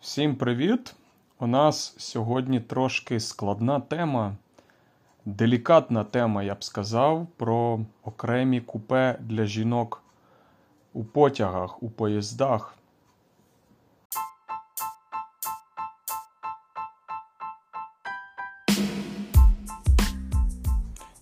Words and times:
Всім 0.00 0.36
привіт! 0.36 0.94
У 1.40 1.46
нас 1.46 1.94
сьогодні 1.98 2.60
трошки 2.60 3.20
складна 3.20 3.80
тема, 3.80 4.36
делікатна 5.24 6.04
тема, 6.04 6.42
я 6.42 6.54
б 6.54 6.64
сказав, 6.64 7.26
про 7.36 7.80
окремі 8.04 8.60
купе 8.60 9.18
для 9.20 9.44
жінок 9.44 10.02
у 10.92 11.04
потягах, 11.04 11.82
у 11.82 11.90
поїздах. 11.90 12.74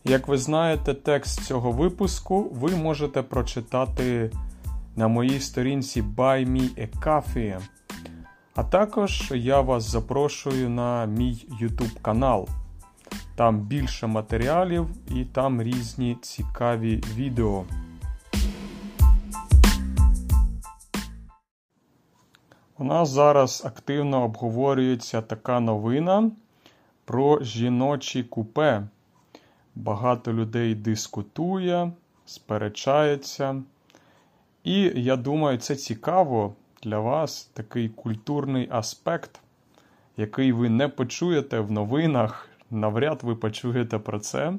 Як 0.05 0.29
ви 0.29 0.39
знаєте, 0.39 0.95
текст 0.95 1.45
цього 1.45 1.73
випуску 1.73 2.43
ви 2.43 2.77
можете 2.77 3.23
прочитати 3.23 4.31
на 4.97 5.09
моїй 5.09 5.41
сторінці 5.41 6.03
Buy 6.03 6.47
Me 6.47 6.87
a 6.87 6.99
Coffee. 7.01 7.78
А 8.59 8.65
також 8.65 9.33
я 9.35 9.61
вас 9.61 9.85
запрошую 9.85 10.71
на 10.71 11.07
мій 11.07 11.47
YouTube 11.61 12.01
канал. 12.03 12.49
Там 13.37 13.61
більше 13.61 14.07
матеріалів 14.07 14.89
і 15.15 15.25
там 15.25 15.63
різні 15.63 16.17
цікаві 16.23 16.97
відео. 17.15 17.65
У 22.79 22.85
нас 22.85 23.09
зараз 23.09 23.63
активно 23.67 24.23
обговорюється 24.25 25.23
така 25.23 25.61
новина 25.61 26.31
про 27.05 27.43
жіночі 27.43 28.23
купе. 28.23 28.83
Багато 29.75 30.33
людей 30.33 30.75
дискутує, 30.75 31.93
сперечається. 32.27 33.63
І 34.65 34.93
я 34.95 35.17
думаю, 35.17 35.59
це 35.59 35.77
цікаво 35.77 36.55
для 36.83 36.99
вас 36.99 37.51
такий 37.55 37.89
культурний 37.89 38.69
аспект, 38.71 39.41
який 40.17 40.53
ви 40.53 40.69
не 40.69 40.89
почуєте 40.89 41.61
в 41.61 41.71
новинах, 41.71 42.49
навряд 42.71 43.21
ви 43.23 43.37
почуєте 43.37 43.99
про 43.99 44.21
це. 44.21 44.53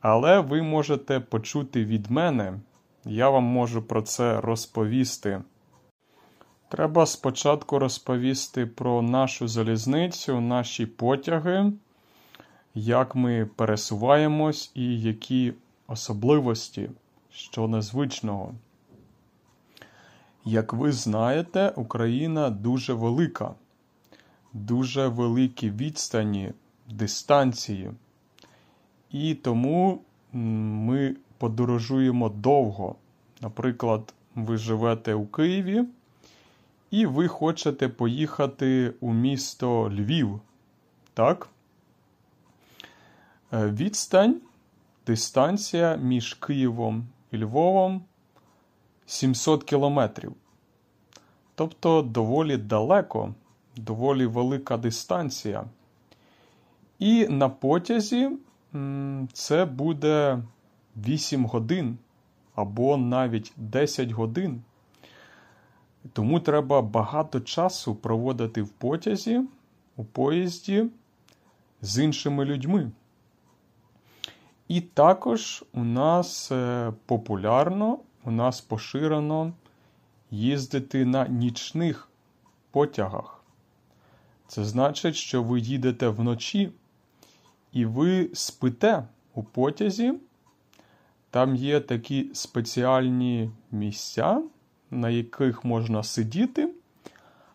Але 0.00 0.40
ви 0.40 0.62
можете 0.62 1.20
почути 1.20 1.84
від 1.84 2.10
мене. 2.10 2.60
Я 3.04 3.30
вам 3.30 3.44
можу 3.44 3.82
про 3.82 4.02
це 4.02 4.40
розповісти. 4.40 5.42
Треба 6.68 7.06
спочатку 7.06 7.78
розповісти 7.78 8.66
про 8.66 9.02
нашу 9.02 9.48
залізницю, 9.48 10.40
наші 10.40 10.86
потяги, 10.86 11.72
як 12.74 13.14
ми 13.14 13.48
пересуваємось 13.56 14.70
і 14.74 15.00
які 15.00 15.52
особливості, 15.86 16.90
що 17.30 17.68
незвичного. 17.68 18.54
Як 20.48 20.72
ви 20.72 20.92
знаєте, 20.92 21.72
Україна 21.76 22.50
дуже 22.50 22.92
велика, 22.92 23.54
дуже 24.52 25.08
великі 25.08 25.70
відстані, 25.70 26.52
дистанції. 26.90 27.90
І 29.10 29.34
тому 29.34 30.02
ми 30.32 31.16
подорожуємо 31.38 32.28
довго. 32.28 32.96
Наприклад, 33.40 34.14
ви 34.34 34.56
живете 34.56 35.14
у 35.14 35.26
Києві, 35.26 35.84
і 36.90 37.06
ви 37.06 37.28
хочете 37.28 37.88
поїхати 37.88 38.92
у 39.00 39.12
місто 39.12 39.90
Львів. 39.90 40.40
Так? 41.14 41.48
Е, 43.52 43.66
відстань, 43.70 44.40
дистанція 45.06 45.96
між 45.96 46.34
Києвом 46.34 47.06
і 47.30 47.38
Львовом 47.38 48.02
700 49.06 49.64
кілометрів. 49.64 50.32
Тобто 51.54 52.02
доволі 52.02 52.56
далеко, 52.56 53.34
доволі 53.76 54.26
велика 54.26 54.76
дистанція. 54.76 55.64
І 56.98 57.28
на 57.28 57.48
потязі 57.48 58.30
це 59.32 59.64
буде 59.64 60.42
8 60.96 61.46
годин 61.46 61.98
або 62.54 62.96
навіть 62.96 63.52
10 63.56 64.10
годин. 64.10 64.62
Тому 66.12 66.40
треба 66.40 66.82
багато 66.82 67.40
часу 67.40 67.94
проводити 67.94 68.62
в 68.62 68.68
потязі, 68.68 69.42
у 69.96 70.04
поїзді 70.04 70.86
з 71.82 72.04
іншими 72.04 72.44
людьми. 72.44 72.90
І 74.68 74.80
також 74.80 75.64
у 75.72 75.84
нас 75.84 76.52
е, 76.52 76.92
популярно 77.06 77.98
у 78.26 78.30
нас 78.30 78.60
поширено 78.60 79.52
їздити 80.30 81.04
на 81.04 81.28
нічних 81.28 82.08
потягах. 82.70 83.44
Це 84.48 84.64
значить, 84.64 85.16
що 85.16 85.42
ви 85.42 85.60
їдете 85.60 86.08
вночі 86.08 86.72
і 87.72 87.84
ви 87.84 88.30
спите 88.34 89.04
у 89.34 89.42
потязі. 89.42 90.14
Там 91.30 91.56
є 91.56 91.80
такі 91.80 92.30
спеціальні 92.34 93.50
місця, 93.70 94.42
на 94.90 95.10
яких 95.10 95.64
можна 95.64 96.02
сидіти, 96.02 96.74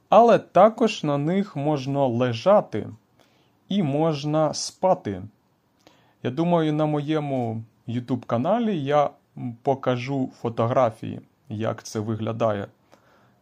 але 0.10 0.40
також 0.40 1.04
на 1.04 1.18
них 1.18 1.56
можна 1.56 2.06
лежати 2.06 2.90
і 3.70 3.84
можна 3.84 4.54
спати. 4.54 5.24
Я 6.24 6.31
думаю, 6.31 6.74
на 6.74 6.86
моєму 6.86 7.64
YouTube 7.88 8.26
каналі 8.26 8.84
я 8.84 9.10
покажу 9.64 10.30
фотографії, 10.42 11.22
як 11.50 11.84
це 11.84 12.00
виглядає. 12.00 12.68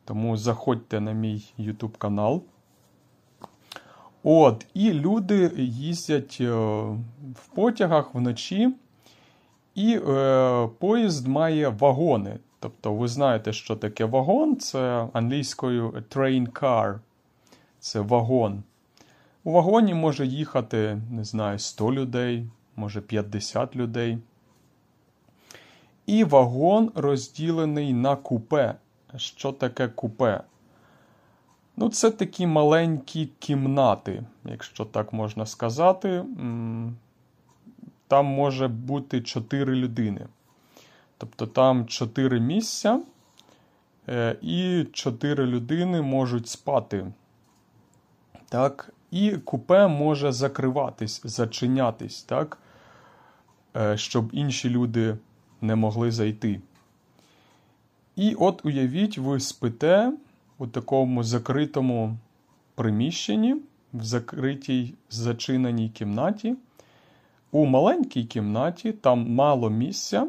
Тому 0.05 0.37
заходьте 0.37 0.99
на 0.99 1.11
мій 1.11 1.53
YouTube 1.59 1.97
канал. 1.97 2.43
От, 4.23 4.65
І 4.73 4.93
люди 4.93 5.51
їздять 5.57 6.37
е, 6.41 6.51
в 7.35 7.47
потягах 7.55 8.15
вночі, 8.15 8.73
і 9.75 9.99
е, 10.07 10.69
поїзд 10.79 11.27
має 11.27 11.69
вагони. 11.69 12.39
Тобто, 12.59 12.93
ви 12.93 13.07
знаєте, 13.07 13.53
що 13.53 13.75
таке 13.75 14.05
вагон 14.05 14.57
це 14.57 15.07
англійською 15.13 15.89
train 15.91 16.51
car. 16.51 16.99
Це 17.79 17.99
вагон. 17.99 18.63
У 19.43 19.51
вагоні 19.51 19.93
може 19.93 20.25
їхати, 20.25 21.01
не 21.11 21.23
знаю, 21.23 21.59
100 21.59 21.93
людей, 21.93 22.47
може 22.75 23.01
50 23.01 23.75
людей. 23.75 24.17
І 26.09 26.23
вагон 26.23 26.91
розділений 26.95 27.93
на 27.93 28.15
купе. 28.15 28.75
Що 29.15 29.51
таке 29.51 29.87
купе? 29.87 30.43
Ну, 31.77 31.89
це 31.89 32.11
такі 32.11 32.47
маленькі 32.47 33.29
кімнати, 33.39 34.23
якщо 34.45 34.85
так 34.85 35.13
можна 35.13 35.45
сказати. 35.45 36.25
Там 38.07 38.25
може 38.25 38.67
бути 38.67 39.21
4 39.21 39.75
людини. 39.75 40.27
Тобто 41.17 41.47
там 41.47 41.85
4 41.85 42.39
місця, 42.39 43.01
е, 44.07 44.35
і 44.41 44.85
4 44.93 45.45
людини 45.45 46.01
можуть 46.01 46.47
спати. 46.47 47.11
Так? 48.49 48.93
І 49.11 49.31
купе 49.31 49.87
може 49.87 50.31
закриватись, 50.31 51.21
зачинятись, 51.23 52.23
так? 52.23 52.57
Е, 53.77 53.97
щоб 53.97 54.29
інші 54.33 54.69
люди 54.69 55.17
не 55.61 55.75
могли 55.75 56.11
зайти. 56.11 56.61
І 58.15 58.35
от 58.35 58.65
уявіть, 58.65 59.17
ви 59.17 59.39
спите 59.39 60.13
у 60.57 60.67
такому 60.67 61.23
закритому 61.23 62.17
приміщенні, 62.75 63.55
в 63.93 64.03
закритій 64.03 64.93
зачиненій 65.09 65.89
кімнаті. 65.89 66.55
У 67.51 67.65
маленькій 67.65 68.23
кімнаті 68.23 68.91
там 68.91 69.33
мало 69.33 69.69
місця, 69.69 70.27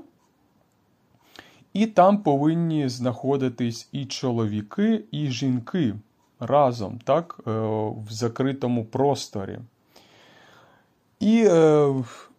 і 1.72 1.86
там 1.86 2.22
повинні 2.22 2.88
знаходитись 2.88 3.88
і 3.92 4.06
чоловіки, 4.06 5.04
і 5.10 5.26
жінки 5.26 5.94
разом, 6.40 6.98
так, 7.04 7.40
е, 7.46 7.50
в 7.50 8.06
закритому 8.08 8.84
просторі. 8.84 9.58
І 11.20 11.44
е, 11.46 11.94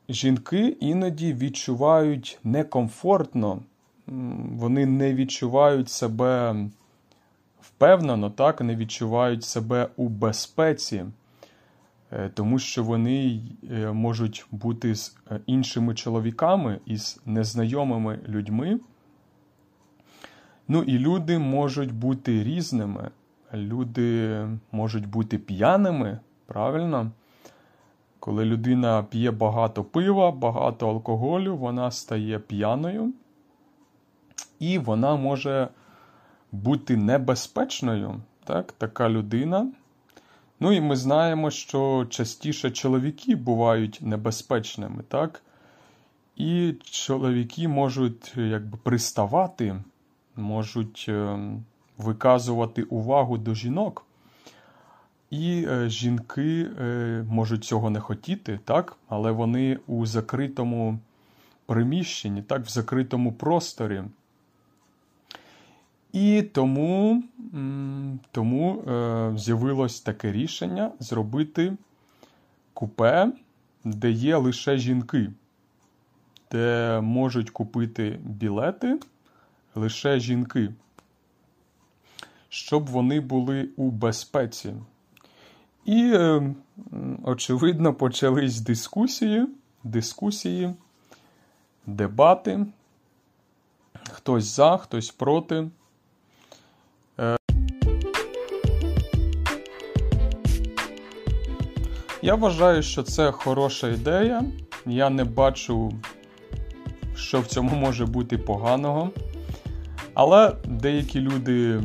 жінки 0.09 0.77
іноді 0.79 1.33
відчувають 1.33 2.39
некомфортно, 2.43 3.61
вони 4.57 4.85
не 4.85 5.13
відчувають 5.13 5.89
себе 5.89 6.55
впевнено, 7.61 8.29
так, 8.29 8.61
не 8.61 8.75
відчувають 8.75 9.43
себе 9.43 9.87
у 9.95 10.09
безпеці, 10.09 11.05
е, 12.11 12.29
тому 12.29 12.59
що 12.59 12.83
вони 12.83 13.41
е, 13.71 13.91
можуть 13.91 14.45
бути 14.51 14.95
з 14.95 15.17
е, 15.31 15.39
іншими 15.45 15.95
чоловіками 15.95 16.79
і 16.85 16.97
з 16.97 17.21
незнайомими 17.25 18.19
людьми. 18.27 18.79
Ну 20.67 20.83
і 20.83 20.99
люди 20.99 21.39
можуть 21.39 21.91
бути 21.93 22.43
різними. 22.43 23.09
Люди 23.53 24.47
можуть 24.71 25.07
бути 25.07 25.37
п'яними, 25.37 26.19
правильно? 26.45 27.11
Коли 28.21 28.45
людина 28.45 29.03
п'є 29.03 29.31
багато 29.31 29.83
пива, 29.83 30.31
багато 30.31 30.89
алкоголю, 30.89 31.57
вона 31.57 31.91
стає 31.91 32.39
п'яною, 32.39 33.13
і 34.59 34.77
вона 34.77 35.15
може 35.15 35.67
бути 36.51 36.97
небезпечною 36.97 38.21
так, 38.43 38.71
така 38.71 39.09
людина. 39.09 39.71
Ну 40.59 40.71
і 40.71 40.81
ми 40.81 40.95
знаємо, 40.95 41.51
що 41.51 42.07
частіше 42.09 42.71
чоловіки 42.71 43.35
бувають 43.35 43.99
небезпечними, 44.01 45.03
так? 45.07 45.43
І 46.35 46.73
чоловіки 46.83 47.67
можуть 47.67 48.33
якби 48.37 48.77
приставати, 48.83 49.83
можуть 50.35 51.05
е, 51.09 51.39
виказувати 51.97 52.83
увагу 52.83 53.37
до 53.37 53.53
жінок. 53.53 54.05
І 55.31 55.65
е, 55.69 55.89
жінки 55.89 56.69
е, 56.79 57.25
можуть 57.29 57.63
цього 57.63 57.89
не 57.89 57.99
хотіти, 57.99 58.59
так? 58.65 58.97
але 59.07 59.31
вони 59.31 59.79
у 59.87 60.05
закритому 60.05 60.99
приміщенні, 61.65 62.41
так, 62.41 62.65
в 62.65 62.69
закритому 62.69 63.33
просторі. 63.33 64.03
І 66.13 66.41
тому 66.41 67.23
тому 68.31 68.81
е, 68.81 69.33
з'явилось 69.37 70.01
таке 70.01 70.31
рішення 70.31 70.91
зробити 70.99 71.77
купе, 72.73 73.31
де 73.83 74.11
є 74.11 74.35
лише 74.35 74.77
жінки, 74.77 75.31
де 76.51 76.99
можуть 77.01 77.49
купити 77.49 78.19
білети 78.23 78.99
лише 79.75 80.19
жінки, 80.19 80.73
щоб 82.49 82.87
вони 82.87 83.19
були 83.19 83.69
у 83.75 83.91
безпеці. 83.91 84.73
І, 85.85 86.11
е, 86.13 86.53
очевидно, 87.23 87.93
почались 87.93 88.61
дискусії, 88.61 89.47
дискусії, 89.83 90.73
дебати. 91.85 92.65
Хтось 94.11 94.55
за, 94.55 94.77
хтось 94.77 95.11
проти. 95.11 95.69
Я 102.23 102.35
вважаю, 102.35 102.83
що 102.83 103.03
це 103.03 103.31
хороша 103.31 103.87
ідея. 103.87 104.43
Я 104.85 105.09
не 105.09 105.23
бачу, 105.23 105.93
що 107.15 107.41
в 107.41 107.45
цьому 107.45 107.75
може 107.75 108.05
бути 108.05 108.37
поганого. 108.37 109.11
Але 110.13 110.55
деякі 110.65 111.19
люди 111.19 111.81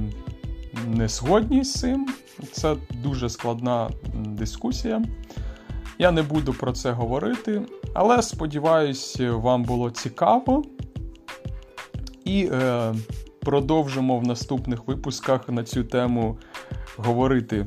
не 0.86 1.08
згодні 1.08 1.64
з 1.64 1.72
цим. 1.72 2.08
Це 2.52 2.76
дуже 3.02 3.28
складна 3.28 3.90
дискусія. 4.14 5.02
Я 5.98 6.10
не 6.10 6.22
буду 6.22 6.52
про 6.52 6.72
це 6.72 6.90
говорити, 6.90 7.62
але 7.94 8.22
сподіваюсь, 8.22 9.20
вам 9.20 9.62
було 9.62 9.90
цікаво. 9.90 10.64
І 12.24 12.48
е, 12.52 12.94
продовжимо 13.40 14.18
в 14.18 14.26
наступних 14.26 14.86
випусках 14.86 15.48
на 15.48 15.64
цю 15.64 15.84
тему 15.84 16.38
говорити 16.96 17.66